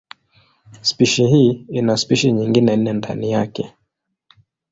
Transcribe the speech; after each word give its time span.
Spishi 0.81 1.25
hii 1.27 1.65
ina 1.69 1.97
spishi 1.97 2.31
nyingine 2.31 2.77
nne 2.77 2.93
ndani 2.93 3.31
yake. 3.31 3.73